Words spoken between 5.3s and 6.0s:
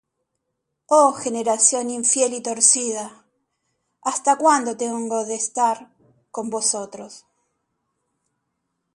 estar